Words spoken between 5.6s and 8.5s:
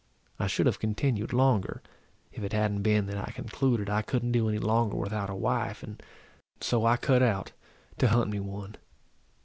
and so I cut out to hunt me